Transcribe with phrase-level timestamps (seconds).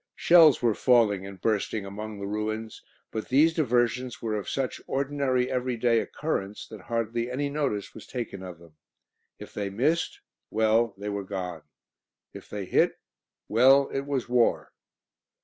[0.15, 5.51] Shells were falling and bursting among the ruins, but these diversions were of such ordinary,
[5.51, 8.73] everyday occurrence that hardly any notice was taken of them.
[9.37, 10.19] If they missed
[10.49, 11.61] well, they were gone.
[12.33, 12.97] If they hit
[13.47, 14.71] well, it was war!